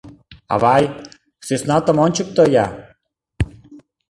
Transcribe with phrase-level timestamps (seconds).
[0.53, 0.83] —Авай,
[1.45, 2.65] сӧснатым ончыкто-я!